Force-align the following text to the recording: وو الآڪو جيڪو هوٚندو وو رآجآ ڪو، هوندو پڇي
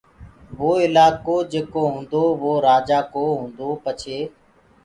وو 0.57 0.71
الآڪو 0.87 1.35
جيڪو 1.51 1.81
هوٚندو 1.91 2.23
وو 2.41 2.51
رآجآ 2.67 2.99
ڪو، 3.13 3.23
هوندو 3.39 3.69
پڇي 3.83 4.19